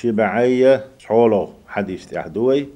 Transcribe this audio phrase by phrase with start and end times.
[0.00, 2.68] شبعية حوله حديث تحدوي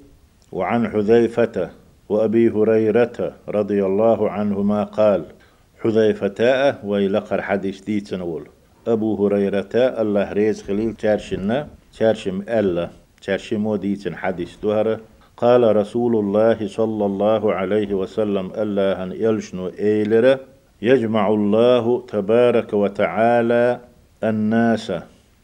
[0.53, 1.71] وعن حذيفة
[2.09, 5.25] وأبي هريرة رضي الله عنهما قال
[5.83, 6.41] حذيفة
[6.85, 8.45] ويلقر حديث دي تنول
[8.87, 12.89] أبو هريرة الله ريز خليل تارشنا تارشم ألا
[13.23, 15.01] تارشمو ديتن حديث دهرة
[15.37, 20.41] قال رسول الله صلى الله عليه وسلم ألا هن يلشنو إيلرة
[20.83, 23.81] يجمع الله تبارك وتعالى
[24.25, 24.93] الناس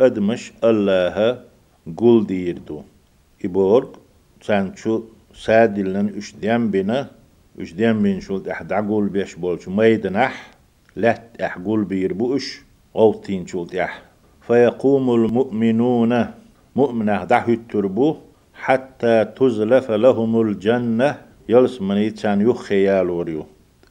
[0.00, 1.38] أدمش الله
[1.96, 2.82] قول ديردو
[3.44, 3.88] إبورغ
[4.42, 5.02] سانشو
[5.34, 7.10] سادلن اش ديم بنا
[7.60, 10.50] اش ديم بين شولت احد عقول بيش بولش ميدنح
[10.96, 12.62] لت احقول بيربوش
[12.96, 14.02] غوتين شولت اح.
[14.40, 16.26] فيقوم المؤمنون
[16.76, 18.16] مؤمنة دعه التربو
[18.54, 21.18] حتى تزلف لهم الجنة.
[21.48, 23.46] يلس من يتسان يخيال وريو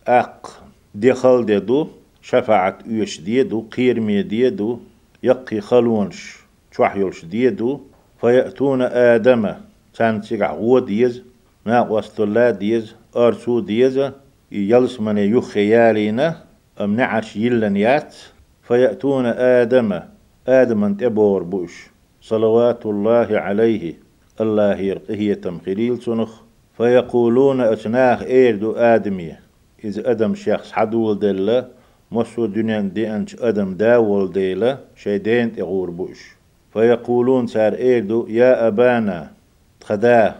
[0.07, 0.63] أق
[0.95, 1.87] دخل ديدو
[2.21, 4.79] شفاعة يش ديدو قيرمي ديدو
[5.23, 6.44] يقي خلونش.
[6.75, 7.79] شوح يلش ديدو
[8.21, 9.53] فيأتون آدم.
[9.93, 11.23] تان تيقع هو ديز
[11.65, 14.11] ناقوس الله ديز أرسو ديز
[14.51, 16.35] يلس من يخيالينا
[16.81, 18.15] أم نعش يلنيات
[18.63, 19.99] فيأتون آدم.
[20.47, 21.87] آدم تبور بوش.
[22.21, 23.93] صلوات الله عليه
[24.41, 26.31] الله يرقيه تمخيل سنخ.
[26.77, 29.39] فيقولون أتناخ إيردو آدمية
[29.83, 31.67] إذا أدم شخص حدول دلة
[32.11, 36.35] مصو دنيا دي أنش أدم داول ديلا شيدين تغور بوش.
[36.75, 39.31] فيقولون سار إيردو يا أبانا
[39.79, 40.35] تخدا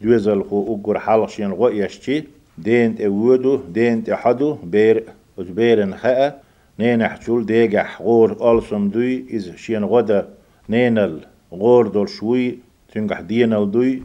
[0.00, 2.24] دوزل خو أقر حلقشين غو يشتي
[2.58, 5.04] دين تأودو دين تحدو بير
[5.38, 6.42] أزبيرن خاء
[6.78, 10.28] نين حجول ديجح غور ألسم دوي إذ شين غدا
[10.68, 11.20] نينل
[11.52, 12.58] غور دول شوي
[12.92, 14.02] تنجح دينل دوي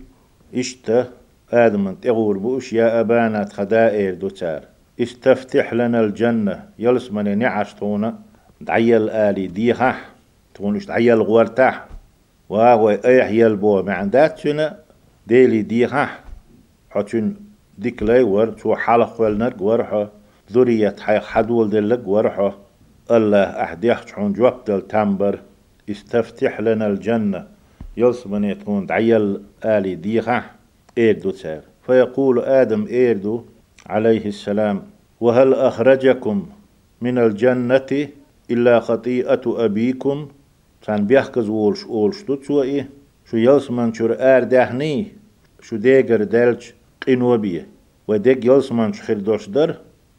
[0.56, 1.09] إشتا
[1.52, 4.61] آدم تغور بوش يا أبانا تخدائر تار
[5.02, 8.20] إستفتح لنا الجنة يلس من نعش تونا
[8.61, 9.48] دعيل آلي
[10.53, 11.85] تونش دعيل غورتاح
[12.49, 14.75] واغوي ايح يلبو معندات سنة
[15.27, 16.19] ديلي ديها.
[16.89, 17.35] حتون
[17.77, 20.05] ديك لاي ور تو حلق والنرق ورحو
[20.52, 22.52] ذرية حي حدول دلق ورحو
[23.11, 25.39] الله أحديح تحون جواب دل تنبر
[25.89, 27.47] استفتح لنا الجنة.
[27.97, 30.43] يلصمن يتكون دعيل آلي ديخة
[30.97, 33.43] إيردو تسار فيقول آدم إيردو
[33.86, 34.83] عليه السلام
[35.21, 36.45] وهل أخرجكم
[37.02, 38.08] من الجنة
[38.52, 40.27] إلا خطيئة أبيكم
[40.83, 42.89] كان بيحكز وولش أولش تتسوى إيه
[43.26, 45.08] شو يلصمن شر آر دهني
[45.61, 46.64] شو ديگر دلج
[47.08, 47.67] قنوة بيه
[48.08, 49.76] وديك يلصمن شخير دوش در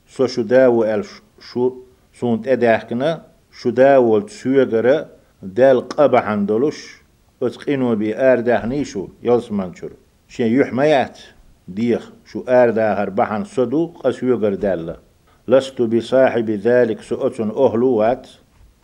[0.09, 1.05] سو شو داو أل
[1.41, 1.73] شو
[2.15, 3.23] سونت أداحكنا
[3.53, 5.07] شو داو تسوغر
[5.43, 6.81] دال قبحان دولش
[7.43, 9.91] اتقينو بي آرداه شو يلس منشور
[10.29, 11.19] شين يحميات
[11.69, 14.97] ديخ شو آرداه بحن صدوق أسوغر دالة
[15.49, 18.29] لست بصاحب ذلك سؤتن أهلوات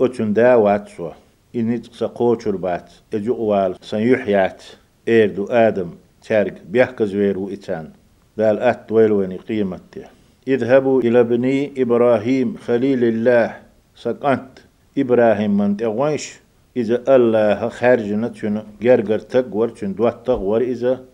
[0.01, 1.11] أتن داوات سو
[1.57, 4.63] إني تقوشر بات أجوال سنيحيات
[5.09, 5.91] إيردو آدم
[6.29, 7.91] تارك بيحكز ويرو إتان.
[8.37, 10.05] دال أت ويلوني قيمته
[10.49, 13.57] إذهبوا إلى ابني إبراهيم خليل الله.
[13.97, 14.59] سقنت
[14.99, 16.41] إبراهيم من تغويش.
[16.77, 21.05] إذا الله خارجنا تشن جرجر تقور تشن دوات تغور إذا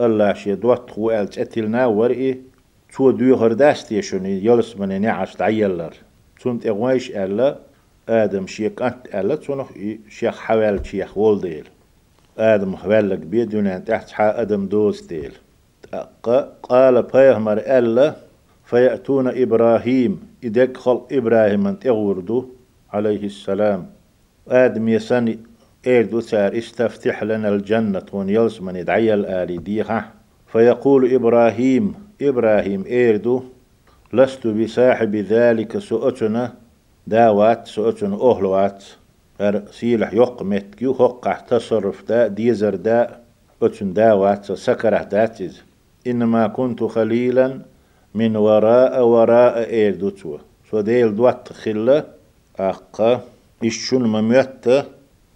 [0.00, 2.40] الله شي دوات خوال تأتلنا ورئي
[2.96, 5.94] تو دو هرداست يشوني يلس من نعش تعيلر.
[6.40, 7.58] تون تغويش ألا
[8.08, 9.66] آدم شيك أنت ألا تون
[10.08, 11.68] شيخ حوال شيخ ولديل
[12.38, 15.32] آدم حوالك بيدون تحت حا آدم دوز ديل
[16.62, 18.14] قال بيهمر ألا
[18.64, 22.48] فيأتون إبراهيم إدك خل إبراهيم من تغوردو
[22.92, 23.86] عليه السلام
[24.48, 25.38] آدم يسني
[25.86, 30.12] إيردو سار استفتح لنا الجنة ون يلس من يدعي الآلي ديها
[30.46, 33.42] فيقول إبراهيم إبراهيم إيردو
[34.12, 36.61] لست بصاحب ذلك سؤتنا
[37.06, 38.84] داوات سؤتنا أهلوات
[39.40, 43.20] هر سيلح يقمت كيو حق تصرف دا ديزر دا
[43.62, 45.62] أتن داوات سكره داتز
[46.06, 47.60] إنما كنت خليلا
[48.14, 50.38] من وراء وراء إيردو تو
[50.70, 52.04] سو ديل دوات خلة
[52.58, 53.20] أقا
[53.64, 54.86] إشون مميتا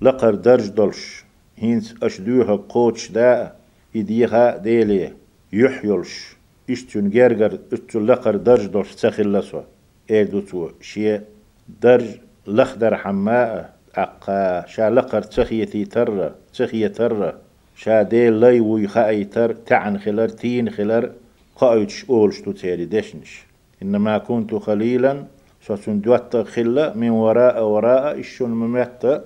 [0.01, 1.25] لقر درج دلش
[1.57, 3.53] هينس أشدوها قوتش دا
[3.97, 5.13] إديها ديلي
[5.53, 6.37] يحيلش
[6.71, 9.63] إشتون جرجر إشتون لقر درج دلش تخل لسوا
[10.11, 11.21] إيدو تو شيء
[11.69, 12.07] درج
[12.47, 17.35] لخدر حماء أقا شا لقر تخيتي تر تخية تر
[17.77, 21.13] شا ديل لي ويخاي تر تعن خلر تين خلر
[21.57, 23.45] قايتش أولش تو تيري دشنش
[23.83, 25.25] إنما كنت خليلا
[25.63, 29.25] سوسن دوات خلا من وراء وراء الشون ممت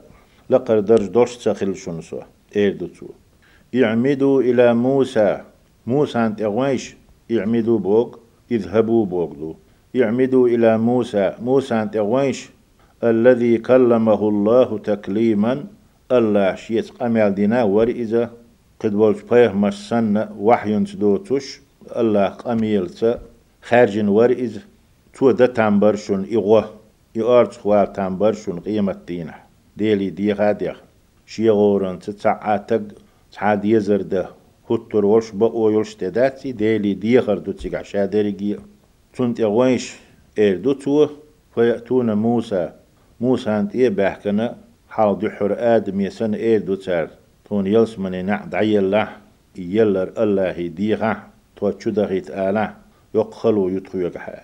[0.51, 2.23] لقر درج دوش تخل شون سوا
[2.57, 3.07] ايردو تو
[3.73, 5.41] يعمدوا إلى موسى
[5.87, 6.97] موسى انت أغويش
[7.31, 8.17] يعمدوا بوغ
[8.51, 9.57] إذهبوا بوغ دو.
[9.95, 11.35] يعمدوا إلى موسى.
[11.43, 12.49] موسى أنت اغويش
[13.05, 15.65] الذي كلمه الله تكليما
[16.13, 18.31] الله شيت قمال دينا ور إذا
[18.81, 21.61] قد بولش بيه مش سنة وحي دوتوش
[21.97, 22.91] الله قميل
[23.63, 24.61] خارج ور إذا
[25.15, 26.65] تو ده تنبرشون إغوه
[27.17, 29.35] إغارت خوال تنبرشون قيمة دينا
[29.77, 30.81] ديلي دي غاديخ
[31.27, 32.83] شي غورن تتعاتق
[33.33, 34.29] تعاد يزر ده.
[34.71, 38.57] هتر وش بقو يلش تداتي ديلي دي غردو تيقع شادرقي
[39.15, 39.95] تنت إغوينش
[40.39, 41.09] إردو تو
[41.55, 42.73] فيأتون موسى
[43.21, 44.57] موسى انت إيه بحكنا
[44.89, 47.09] حال دحر آدم يسن إردو تار
[47.45, 49.07] تون يلس من نعد عيال
[49.57, 51.23] يلر الله ديغا
[51.57, 52.75] تو تشدغيت آله.
[53.15, 54.43] يقخلو يتخيق حال.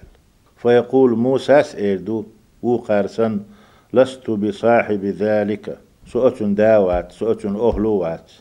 [0.57, 2.25] فيقول موسى إردو
[2.63, 3.41] وقارسن
[3.93, 8.33] لست بصاحب ذلك سؤت داوات سؤت أهلوات.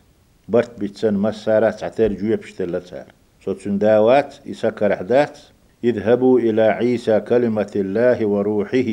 [0.50, 3.06] برت بيتسن مسارات عتر جوية بشتلتار
[3.46, 5.55] سؤت داوات يسكر أحداث
[5.90, 8.90] اذهبوا إلى عيسى كلمة الله وروحه.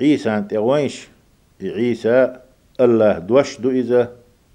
[0.00, 1.08] عيسى أنت وينش؟
[1.62, 2.36] عيسى
[2.80, 4.02] الله دوش دو إذا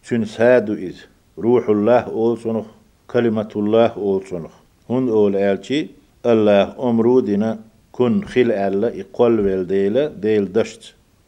[0.07, 1.05] تنسادو إذا.
[1.37, 2.65] روح الله أول صنخ
[3.13, 4.53] كلمة الله أول صنخ
[4.89, 5.87] هن أول آلتي
[6.25, 7.59] الله أمرودنا
[7.91, 10.83] كن خل ألا يقول ويل ديلا ديل دشت.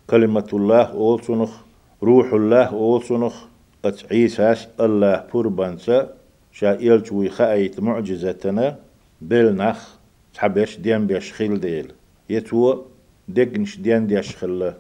[0.10, 1.52] كلمة الله أول صنخ
[2.04, 3.36] روح الله أول صنخ
[3.86, 6.10] أت عيساس الله بربانسا
[6.52, 8.76] شا إلتوي خايت معجزتنا
[9.22, 9.97] بلنخ
[10.34, 11.92] تحبش ديان بيش خيل ديل.
[12.30, 12.82] يتو
[13.28, 14.74] دقنش ديان ديش خل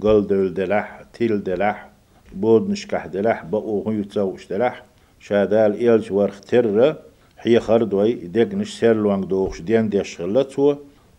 [0.00, 1.88] قل دول دلح تيل دلح
[2.34, 4.84] بود نشكح دلح بقو يتسوش دلح.
[5.20, 6.96] شادال إلج ورخ تر
[7.38, 10.76] هي خردوي دقنش سيرلوانگ دوخش ديان ديش خل تو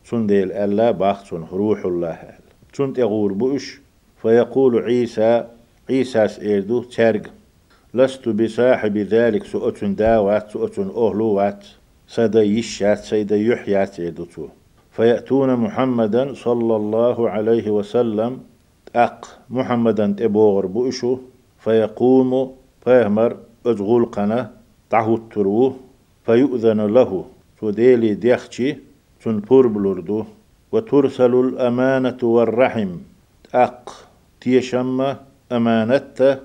[0.09, 2.19] تون ديل ألا باخ روح الله
[2.73, 3.79] تون تغور بوش
[4.21, 5.47] فيقول عيسى
[5.89, 7.21] عيسى سيردو ترق
[7.93, 11.65] لست بصاحب ذلك سؤة داوات سؤة أهلوات.
[12.15, 14.47] سيدا يشات سيدا يحيات يدتو
[14.91, 18.39] فيأتون محمدا صلى الله عليه وسلم.
[18.95, 21.17] أق محمدا تبوغر بؤشو
[21.63, 22.31] فيقوم
[22.83, 24.51] فيهمر أجغول قنا
[24.89, 25.75] تعهو التروه
[26.25, 27.25] فيؤذن له.
[27.61, 28.69] تديلي ديخشي
[29.23, 30.25] تنبور بلوردو.
[30.71, 32.91] وترسل الأمانة والرحم.
[33.53, 33.83] أق
[34.41, 35.15] تيشم
[35.51, 36.39] أمانة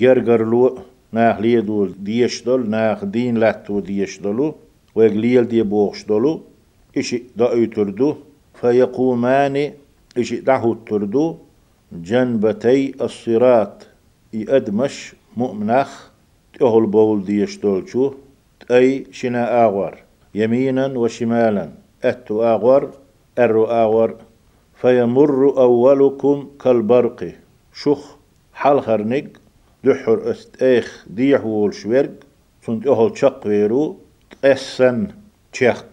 [0.00, 0.78] جرجر لو.
[1.12, 4.54] ناخ ليدول ديشدل ناخ دين لاتو ديشدلو
[4.94, 6.40] ويقليل دي بوغشدلو
[6.98, 8.16] إشي دعو تردو
[8.54, 9.72] فيقومان
[10.18, 11.36] إشي دعو تردو
[11.92, 13.86] جنبتي الصراط
[14.32, 15.90] يأدمش مؤمنخ
[16.58, 18.14] تأهل بول ديشدلشو
[18.70, 19.94] أي شنا آغور
[20.34, 21.70] يمينا وشمالا
[22.04, 22.90] أتو آغور
[23.38, 24.14] أرو آغور
[24.74, 27.32] فيمر أولكم كالبرق
[27.74, 28.16] شخ
[28.52, 29.26] حال خرنق
[29.84, 32.10] دحر است ايخ ديح وول شويرق
[32.66, 33.96] سنت أهل شق ويرو
[34.44, 35.06] أسن
[35.52, 35.84] تشيخ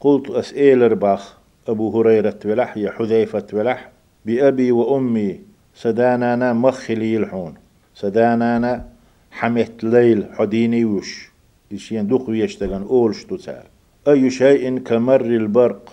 [0.00, 1.38] قلت اسئلر باخ
[1.68, 3.90] أبو هريرة ولح يا حذيفة ولح
[4.26, 5.40] بأبي وأمي
[5.74, 7.54] سدانانا مخلي يلحون
[7.94, 8.88] سدانانا
[9.30, 11.30] حمت ليل حديني وش.
[11.70, 13.62] يشين دوخ ويشتغن أولش تسال
[14.08, 15.92] أي شيء كمر البرق؟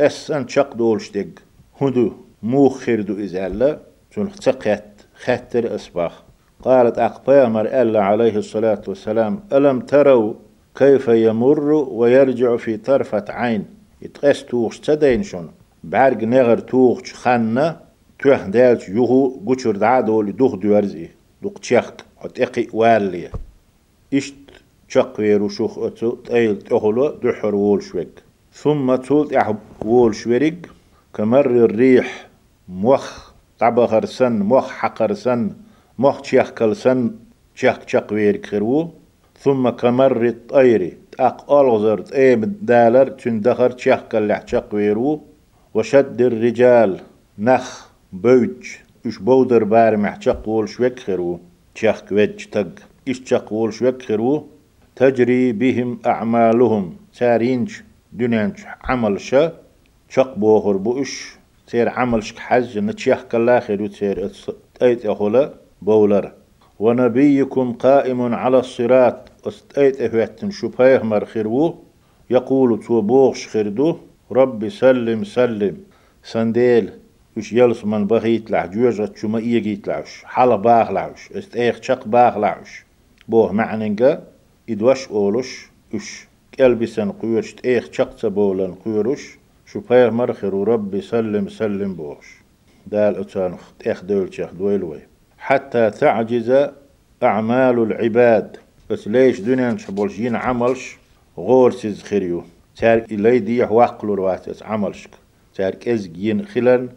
[0.00, 1.28] قسن شق دولشتق
[1.80, 2.12] هدو
[2.42, 3.78] موخر دو إزالة.
[4.10, 4.84] شون تقيت
[5.14, 6.22] خاتر أسباخ.
[6.62, 10.34] قالت أقبامر ألا عليه الصلاة والسلام ألم تروا
[10.78, 13.64] كيف يمر ويرجع في طرفة عين؟
[14.02, 15.50] يتقس توغش تدين شون؟
[15.84, 17.76] بعرق نغر توغش خانة
[18.18, 21.08] توح دالش يوهو قشر دعادو دوخ دوارزي
[21.42, 23.30] دوق تشيخ حت إقي والي.
[24.14, 24.34] إشت
[24.88, 28.08] شق ويرو شوخ أتو تأيل تأهلو دحر وولشوك
[28.52, 30.58] ثم تولت أحب وولشوريق
[31.14, 32.28] كمر الريح
[32.68, 35.56] موخ طبخر سن موخ حقر سن
[35.98, 37.10] موخ تشيخ كل سن
[37.54, 38.97] تشيخ تشق ويرك خرو
[39.40, 45.22] ثم كمر الطير تاق ألغزر تأيب دالر تندخر تشيخ كل تشق ويرو
[45.74, 47.00] وشد الرجال
[47.38, 48.76] نخ بوج
[49.06, 51.40] إش بودر بار محشق وول شوك خرو
[51.74, 52.72] تشيخ كويج تق
[53.08, 54.46] إش تشق وول شوك خرو
[54.96, 59.52] تجري بهم أعمالهم سارينش دنيانش عمل شا
[60.08, 64.30] شق بوخر بوش تير عمل شك حج نتشيخ كلا خير تير
[64.82, 66.32] ايت اخولا بولر
[66.78, 71.76] ونبيكم قائم على الصراط استيت اهوتن شبهه مر خيرو
[72.30, 73.98] يقول تو بوغش خيردو
[74.30, 75.76] ربي سلم سلم.
[76.22, 76.90] سنديل
[77.36, 80.22] وش يلس من بغيت لح جوجة شما إيجيت لعش.
[80.24, 81.32] حالا باغ لعش.
[81.32, 82.84] أست إيخ شق باغ لعش.
[83.28, 84.24] بوه معننجا
[84.70, 91.94] إدوش أولش وش كلبسن قيرش إيخ شق تبولن قيرش شو بير مرخر وربي سلم سلم
[91.94, 92.26] بوش
[92.86, 95.00] دال اتانخ اخ دول شيخ دويلوي.
[95.38, 96.68] حتى تعجز
[97.22, 98.56] أعمال العباد.
[98.90, 100.96] بس ليش دنيا نشبولش جين عملش؟
[101.38, 102.44] غور سيز خيريو.
[102.76, 105.10] تار إلي دي واقلو رواتس عملشك.
[105.54, 106.88] تار كز ين خلن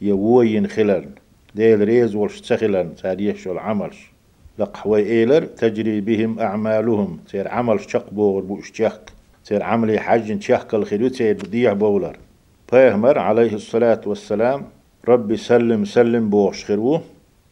[0.00, 1.10] يوين خلن.
[1.54, 4.10] ديل ريز ولش تخلن تار يشول عملش.
[4.58, 7.18] لقحوي إيلر تجري بهم أعمالهم.
[7.30, 9.12] تير عمل شق بوغر بوش تيخك
[9.44, 12.16] تير عملي حج تيخك الخيرو تير بديع بولر
[12.72, 14.64] بيهمر عليه الصلاة والسلام
[15.08, 17.00] ربي سلم سلم بوش خيرو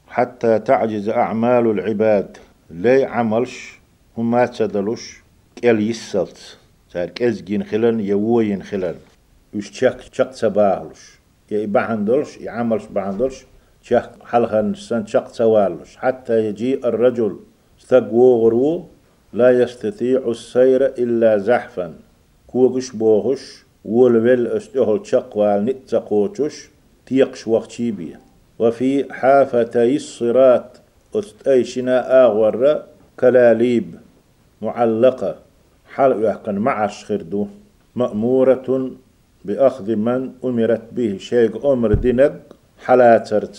[0.09, 2.37] حتى تعجز أعمال العباد.
[2.71, 3.84] لي عملش
[4.19, 5.23] هم ما تسدلوش
[5.57, 6.59] كيل يسلت
[6.93, 8.95] تار كزجين خلن يوين خلن
[9.55, 11.01] وش تشك تشك تباهلش
[11.51, 13.45] يا يبعندلش يعملش بعندلش
[13.83, 17.37] تشك حلقة نسان تشك توالش حتى يجي الرجل
[17.81, 18.87] استقوغرو
[19.33, 21.95] لا يستطيع السير إلا زحفا
[22.47, 26.69] كوغش بوغش ولول استهل تشق والنتقوتش
[27.07, 28.21] تيقش وقتي بيه
[28.59, 30.81] وفي حافتي الصراط
[31.15, 32.83] استيشنا آغور
[33.21, 33.95] كلاليب
[34.65, 35.33] معلقة.
[35.95, 37.47] حل يحقن مع الشخردو
[38.01, 38.69] مأمورة
[39.45, 41.13] بأخذ من أمرت به.
[41.31, 42.35] شيء أمر دينك
[42.85, 43.59] حلاترت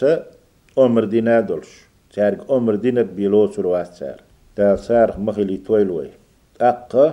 [0.85, 1.71] أمر دينادلش
[2.13, 4.19] تارك أمر دينك بيلوتر واتسار
[4.57, 6.09] دا سار مخلي تويلوي
[6.61, 7.07] أقا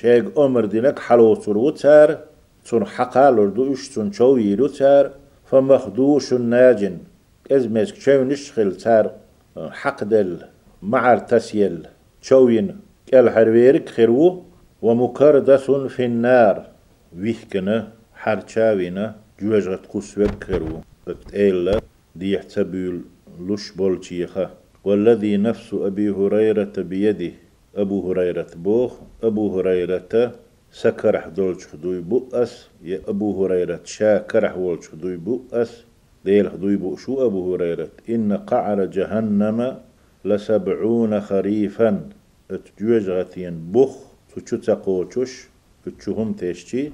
[0.00, 2.18] شيء أمر دينك حلوتر وتار
[2.66, 5.10] تون حقالر دو إش تون شويرو تار.
[5.44, 6.96] فمخدوش ناجن.
[7.52, 9.10] إز ميسك شو نشخل تار.
[9.80, 10.38] حق دل.
[10.82, 11.86] معر تسيل.
[12.20, 12.68] شوين.
[13.12, 14.42] كال حرويرك خيرو
[14.82, 16.66] ومكردس في النار.
[17.18, 17.92] ويهكنا
[18.22, 20.80] حرچاوينا جوجغت قسوك خيرو.
[21.34, 21.80] إلا
[22.16, 23.00] دي يحتبول
[23.40, 24.50] لش بولتيخا
[24.84, 27.32] والذي نفس أبي هريرة بيده.
[27.76, 28.92] أبو هريرة بوخ
[29.22, 30.32] أبو هريرة
[30.70, 32.68] سكرح دولش خدوي بؤس.
[32.82, 35.84] يا أبو هريرة شاكرح ولش خدوي بؤس.
[36.24, 37.88] ديل خدوي شو أبو هريرة.
[38.08, 39.76] إن قعر جهنم
[40.24, 42.08] لسبعون خريفا.
[42.52, 43.92] اتجوجغتين بخ
[44.36, 45.32] تشو تقوتش
[45.86, 46.92] اتشهم تشتي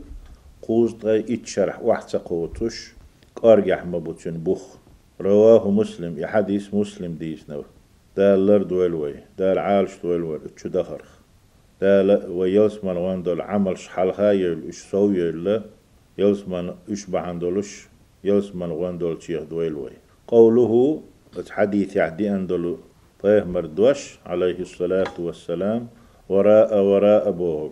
[0.62, 2.92] قوز طي اتشرح واحد تقوتش
[3.36, 4.62] قارجح مبوتشن بخ
[5.20, 7.62] رواه مسلم يا حديث مسلم ديس نو
[8.16, 11.10] دال لر دويلوي دال عالش دويلوي اتشو دخرخ
[11.80, 15.62] دال ويلسمن وان دول عمل شحالها يل اش سو يل
[16.18, 17.88] يلسمن اش بحندولش
[18.24, 19.90] يلسمن وان دول تشيخ دويلوي
[20.26, 21.02] قوله
[21.50, 22.78] حديث يعدي اندلو
[23.22, 25.86] طيه مردوش عليه الصلاة والسلام
[26.28, 27.70] وراء وراء بوغ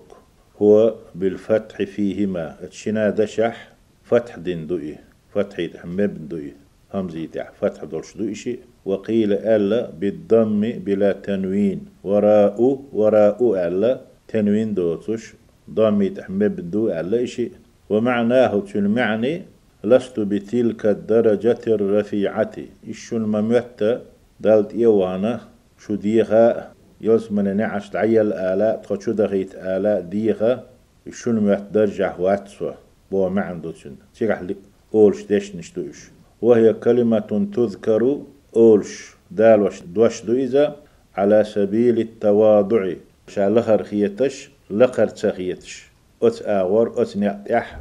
[0.62, 2.56] هو بالفتح فيهما.
[2.64, 3.72] اتشنا دشح
[4.02, 4.98] فتح دين دوئي
[5.34, 6.54] فتح يتحمب دوئي.
[6.94, 8.58] همزي تح فتح دولش دوئي شيء.
[8.84, 11.80] وقيل ألا بالضم بلا تنوين.
[12.04, 12.58] وراء
[12.92, 15.34] وراء ألا تنوين دوتش
[15.70, 17.52] ضم يتحمب دو ألا شيء.
[17.90, 19.42] ومعناه تلمعني
[19.84, 22.54] لست بتلك الدرجة الرفيعة.
[22.88, 25.40] إيش الممتة دالت إيوانا
[25.78, 30.64] شو ديها يوز من نعش تعيل آلاء تخشو دغيت آلاء ديها
[31.10, 32.72] شنو ميت درجة واتسوا.
[33.10, 34.56] بو ما عنده شن تيجح لي
[34.94, 36.10] أولش ديش نشتوش
[36.42, 38.20] وهي كلمة تذكر
[38.56, 39.16] أولش.
[39.30, 40.76] دال وش دوش دو إذا
[41.16, 42.92] على سبيل التواضع.
[43.28, 45.86] شا لخر خيتش لخر تخيتش
[46.22, 47.80] أت آور أت نعتح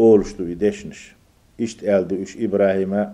[0.00, 1.12] أولش دو يدشنش
[1.60, 3.06] إشت آل دو إش إبراهيم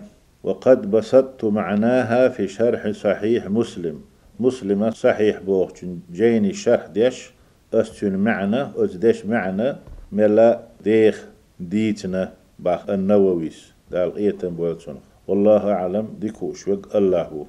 [0.45, 4.01] وقد بسطت معناها في شرح صحيح مسلم.
[4.39, 5.71] مسلم صحيح بوغ
[6.11, 7.31] جيني شرح ديش
[7.73, 9.75] أستون معنى أزدش معنى
[10.11, 11.27] ملا ديخ
[11.59, 13.73] ديتنا باخ النوويس.
[13.91, 17.45] دال إيتن بولتون والله أعلم ديكوش وق الله